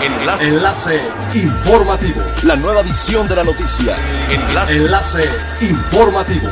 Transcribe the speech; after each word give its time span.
Enlace. 0.00 0.48
Enlace 0.48 1.00
informativo. 1.34 2.22
La 2.44 2.54
nueva 2.54 2.82
edición 2.82 3.26
de 3.26 3.34
la 3.34 3.42
noticia. 3.42 3.96
Enlace. 4.30 4.76
Enlace 4.76 5.30
informativo. 5.60 6.48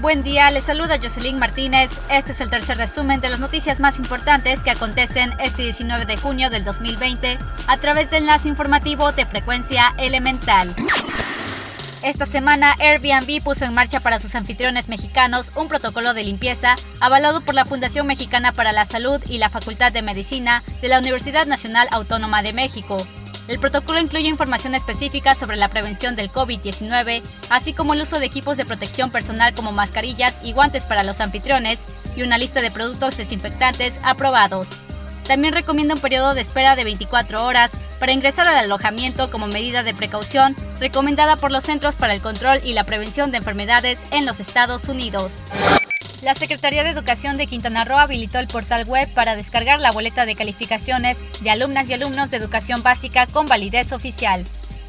Buen 0.00 0.22
día, 0.24 0.50
les 0.50 0.64
saluda 0.64 0.98
Jocelyn 1.00 1.38
Martínez. 1.38 1.90
Este 2.10 2.32
es 2.32 2.40
el 2.40 2.50
tercer 2.50 2.76
resumen 2.76 3.20
de 3.20 3.30
las 3.30 3.38
noticias 3.38 3.78
más 3.78 3.98
importantes 3.98 4.62
que 4.64 4.70
acontecen 4.70 5.32
este 5.38 5.62
19 5.62 6.06
de 6.06 6.16
junio 6.16 6.50
del 6.50 6.64
2020 6.64 7.38
a 7.68 7.76
través 7.76 8.10
del 8.10 8.24
enlace 8.24 8.48
informativo 8.48 9.12
de 9.12 9.24
frecuencia 9.24 9.94
elemental. 9.96 10.74
Esta 12.04 12.26
semana, 12.26 12.76
Airbnb 12.80 13.42
puso 13.42 13.64
en 13.64 13.72
marcha 13.72 13.98
para 13.98 14.18
sus 14.18 14.34
anfitriones 14.34 14.90
mexicanos 14.90 15.50
un 15.56 15.68
protocolo 15.68 16.12
de 16.12 16.22
limpieza 16.22 16.76
avalado 17.00 17.40
por 17.40 17.54
la 17.54 17.64
Fundación 17.64 18.06
Mexicana 18.06 18.52
para 18.52 18.72
la 18.72 18.84
Salud 18.84 19.22
y 19.26 19.38
la 19.38 19.48
Facultad 19.48 19.90
de 19.90 20.02
Medicina 20.02 20.62
de 20.82 20.88
la 20.88 20.98
Universidad 20.98 21.46
Nacional 21.46 21.88
Autónoma 21.92 22.42
de 22.42 22.52
México. 22.52 23.06
El 23.48 23.58
protocolo 23.58 24.00
incluye 24.00 24.28
información 24.28 24.74
específica 24.74 25.34
sobre 25.34 25.56
la 25.56 25.68
prevención 25.68 26.14
del 26.14 26.30
COVID-19, 26.30 27.22
así 27.48 27.72
como 27.72 27.94
el 27.94 28.02
uso 28.02 28.20
de 28.20 28.26
equipos 28.26 28.58
de 28.58 28.66
protección 28.66 29.10
personal 29.10 29.54
como 29.54 29.72
mascarillas 29.72 30.38
y 30.42 30.52
guantes 30.52 30.84
para 30.84 31.04
los 31.04 31.22
anfitriones 31.22 31.80
y 32.16 32.22
una 32.22 32.36
lista 32.36 32.60
de 32.60 32.70
productos 32.70 33.16
desinfectantes 33.16 33.98
aprobados. 34.02 34.68
También 35.26 35.54
recomienda 35.54 35.94
un 35.94 36.02
periodo 36.02 36.34
de 36.34 36.42
espera 36.42 36.76
de 36.76 36.84
24 36.84 37.46
horas 37.46 37.70
para 38.04 38.12
ingresar 38.12 38.46
al 38.46 38.58
alojamiento 38.58 39.30
como 39.30 39.46
medida 39.46 39.82
de 39.82 39.94
precaución 39.94 40.54
recomendada 40.78 41.36
por 41.36 41.50
los 41.50 41.64
Centros 41.64 41.94
para 41.94 42.12
el 42.12 42.20
Control 42.20 42.60
y 42.62 42.74
la 42.74 42.84
Prevención 42.84 43.30
de 43.30 43.38
Enfermedades 43.38 43.98
en 44.10 44.26
los 44.26 44.40
Estados 44.40 44.90
Unidos. 44.90 45.32
La 46.20 46.34
Secretaría 46.34 46.84
de 46.84 46.90
Educación 46.90 47.38
de 47.38 47.46
Quintana 47.46 47.86
Roo 47.86 47.96
habilitó 47.96 48.40
el 48.40 48.46
portal 48.46 48.84
web 48.84 49.10
para 49.14 49.36
descargar 49.36 49.80
la 49.80 49.90
boleta 49.90 50.26
de 50.26 50.34
calificaciones 50.34 51.16
de 51.40 51.48
alumnas 51.48 51.88
y 51.88 51.94
alumnos 51.94 52.30
de 52.30 52.36
educación 52.36 52.82
básica 52.82 53.26
con 53.26 53.46
validez 53.46 53.90
oficial. 53.92 54.44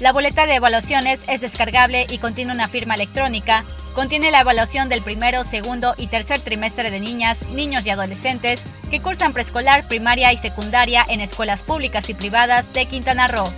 La 0.00 0.12
boleta 0.12 0.46
de 0.46 0.54
evaluaciones 0.54 1.20
es 1.28 1.42
descargable 1.42 2.06
y 2.08 2.16
contiene 2.16 2.52
una 2.52 2.68
firma 2.68 2.94
electrónica. 2.94 3.64
Contiene 3.94 4.30
la 4.30 4.40
evaluación 4.40 4.88
del 4.88 5.02
primero, 5.02 5.44
segundo 5.44 5.92
y 5.98 6.06
tercer 6.06 6.40
trimestre 6.40 6.90
de 6.90 7.00
niñas, 7.00 7.46
niños 7.50 7.84
y 7.84 7.90
adolescentes 7.90 8.62
que 8.90 9.00
cursan 9.00 9.34
preescolar, 9.34 9.86
primaria 9.86 10.32
y 10.32 10.38
secundaria 10.38 11.04
en 11.06 11.20
escuelas 11.20 11.62
públicas 11.62 12.08
y 12.08 12.14
privadas 12.14 12.64
de 12.72 12.86
Quintana 12.86 13.28
Roo. 13.28 13.52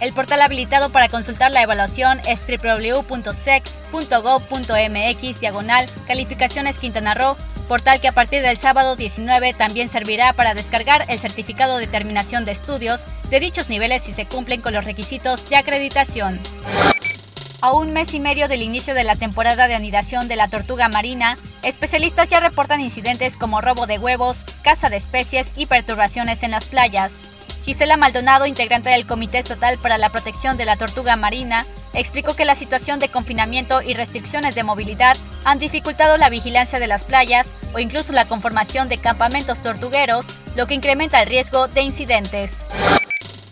El 0.00 0.12
portal 0.12 0.42
habilitado 0.42 0.90
para 0.90 1.08
consultar 1.08 1.52
la 1.52 1.62
evaluación 1.62 2.20
es 2.26 2.40
www.sec.gov.mx 2.40 5.40
diagonal 5.40 5.88
calificaciones 6.08 6.78
Quintana 6.78 7.14
Roo, 7.14 7.36
portal 7.68 8.00
que 8.00 8.08
a 8.08 8.12
partir 8.12 8.42
del 8.42 8.56
sábado 8.56 8.96
19 8.96 9.54
también 9.54 9.88
servirá 9.88 10.32
para 10.32 10.54
descargar 10.54 11.04
el 11.08 11.20
certificado 11.20 11.76
de 11.76 11.86
terminación 11.86 12.44
de 12.44 12.50
estudios 12.50 13.00
de 13.34 13.40
dichos 13.40 13.68
niveles 13.68 14.04
si 14.04 14.12
se 14.12 14.26
cumplen 14.26 14.60
con 14.60 14.72
los 14.72 14.84
requisitos 14.84 15.50
de 15.50 15.56
acreditación. 15.56 16.38
A 17.60 17.72
un 17.72 17.92
mes 17.92 18.14
y 18.14 18.20
medio 18.20 18.46
del 18.46 18.62
inicio 18.62 18.94
de 18.94 19.02
la 19.02 19.16
temporada 19.16 19.66
de 19.66 19.74
anidación 19.74 20.28
de 20.28 20.36
la 20.36 20.46
tortuga 20.46 20.86
marina, 20.86 21.36
especialistas 21.64 22.28
ya 22.28 22.38
reportan 22.38 22.80
incidentes 22.80 23.36
como 23.36 23.60
robo 23.60 23.88
de 23.88 23.98
huevos, 23.98 24.44
caza 24.62 24.88
de 24.88 24.98
especies 24.98 25.50
y 25.56 25.66
perturbaciones 25.66 26.44
en 26.44 26.52
las 26.52 26.66
playas. 26.66 27.14
Gisela 27.64 27.96
Maldonado, 27.96 28.46
integrante 28.46 28.90
del 28.90 29.04
Comité 29.04 29.38
Estatal 29.38 29.78
para 29.78 29.98
la 29.98 30.10
Protección 30.10 30.56
de 30.56 30.66
la 30.66 30.76
Tortuga 30.76 31.16
Marina, 31.16 31.66
explicó 31.92 32.36
que 32.36 32.44
la 32.44 32.54
situación 32.54 33.00
de 33.00 33.08
confinamiento 33.08 33.82
y 33.82 33.94
restricciones 33.94 34.54
de 34.54 34.62
movilidad 34.62 35.16
han 35.44 35.58
dificultado 35.58 36.18
la 36.18 36.30
vigilancia 36.30 36.78
de 36.78 36.86
las 36.86 37.02
playas 37.02 37.50
o 37.72 37.80
incluso 37.80 38.12
la 38.12 38.28
conformación 38.28 38.86
de 38.86 38.98
campamentos 38.98 39.60
tortugueros, 39.60 40.24
lo 40.54 40.68
que 40.68 40.74
incrementa 40.74 41.20
el 41.20 41.28
riesgo 41.28 41.66
de 41.66 41.82
incidentes. 41.82 42.52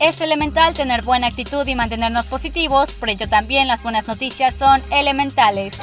Es 0.03 0.20
elemental 0.20 0.75
tener 0.75 1.03
buena 1.03 1.28
actitud 1.28 1.64
y 1.64 1.77
mantenernos 1.77 2.27
positivos, 2.27 2.91
por 2.91 3.08
ello 3.08 3.28
también 3.28 3.69
las 3.69 3.84
buenas 3.84 4.09
noticias 4.09 4.53
son 4.53 4.83
elementales. 4.91 5.75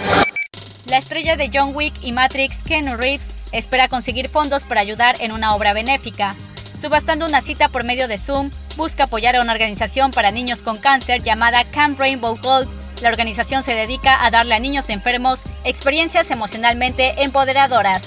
La 0.87 0.97
estrella 0.97 1.37
de 1.37 1.49
John 1.53 1.71
Wick 1.73 1.93
y 2.01 2.11
Matrix, 2.11 2.61
Ken 2.63 2.97
Reeves, 2.97 3.29
espera 3.53 3.87
conseguir 3.87 4.27
fondos 4.27 4.63
para 4.63 4.81
ayudar 4.81 5.15
en 5.21 5.31
una 5.31 5.55
obra 5.55 5.71
benéfica. 5.71 6.35
Subastando 6.81 7.25
una 7.25 7.39
cita 7.39 7.69
por 7.69 7.85
medio 7.85 8.09
de 8.09 8.17
Zoom, 8.17 8.51
busca 8.75 9.05
apoyar 9.05 9.37
a 9.37 9.41
una 9.41 9.53
organización 9.53 10.11
para 10.11 10.31
niños 10.31 10.59
con 10.59 10.79
cáncer 10.79 11.23
llamada 11.23 11.63
Camp 11.63 11.97
Rainbow 11.97 12.37
Gold. 12.41 12.67
La 13.01 13.07
organización 13.07 13.63
se 13.63 13.73
dedica 13.73 14.25
a 14.25 14.31
darle 14.31 14.55
a 14.55 14.59
niños 14.59 14.89
enfermos 14.89 15.43
experiencias 15.63 16.29
emocionalmente 16.29 17.23
empoderadoras. 17.23 18.03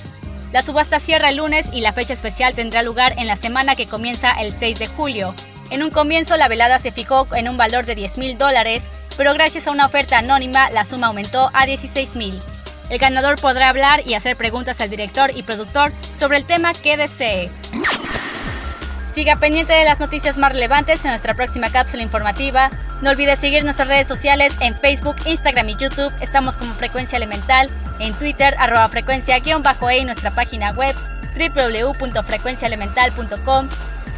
La 0.52 0.60
subasta 0.60 1.00
cierra 1.00 1.30
el 1.30 1.38
lunes 1.38 1.70
y 1.72 1.80
la 1.80 1.94
fecha 1.94 2.12
especial 2.12 2.54
tendrá 2.54 2.82
lugar 2.82 3.14
en 3.16 3.26
la 3.26 3.36
semana 3.36 3.76
que 3.76 3.86
comienza 3.86 4.32
el 4.32 4.52
6 4.52 4.78
de 4.78 4.86
julio. 4.88 5.34
En 5.72 5.82
un 5.82 5.90
comienzo 5.90 6.36
la 6.36 6.46
velada 6.48 6.78
se 6.78 6.92
fijó 6.92 7.26
en 7.34 7.48
un 7.48 7.56
valor 7.56 7.86
de 7.86 7.94
10 7.94 8.18
mil 8.18 8.36
dólares, 8.36 8.84
pero 9.16 9.32
gracias 9.32 9.66
a 9.66 9.70
una 9.70 9.86
oferta 9.86 10.18
anónima 10.18 10.68
la 10.68 10.84
suma 10.84 11.06
aumentó 11.06 11.48
a 11.54 11.64
16 11.64 12.14
mil. 12.14 12.42
El 12.90 12.98
ganador 12.98 13.40
podrá 13.40 13.70
hablar 13.70 14.06
y 14.06 14.12
hacer 14.12 14.36
preguntas 14.36 14.82
al 14.82 14.90
director 14.90 15.30
y 15.34 15.44
productor 15.44 15.90
sobre 16.18 16.36
el 16.36 16.44
tema 16.44 16.74
que 16.74 16.98
desee. 16.98 17.50
Siga 19.14 19.36
pendiente 19.36 19.72
de 19.72 19.86
las 19.86 19.98
noticias 19.98 20.36
más 20.36 20.52
relevantes 20.52 21.06
en 21.06 21.12
nuestra 21.12 21.32
próxima 21.32 21.72
cápsula 21.72 22.02
informativa. 22.02 22.70
No 23.00 23.08
olvide 23.08 23.34
seguir 23.36 23.64
nuestras 23.64 23.88
redes 23.88 24.06
sociales 24.06 24.52
en 24.60 24.76
Facebook, 24.76 25.16
Instagram 25.24 25.70
y 25.70 25.76
YouTube. 25.76 26.12
Estamos 26.20 26.54
como 26.58 26.74
Frecuencia 26.74 27.16
Elemental, 27.16 27.70
en 27.98 28.12
Twitter, 28.12 28.54
arroba 28.58 28.90
frecuencia-e 28.90 29.40
y 29.98 30.04
nuestra 30.04 30.32
página 30.32 30.72
web 30.72 30.94
www.frecuenciaelemental.com 31.38 33.70